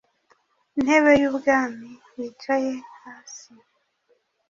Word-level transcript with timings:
Ntebe 0.81 1.11
y 1.21 1.23
ubwami 1.29 1.87
wicare 2.15 2.73
hasi 3.01 3.51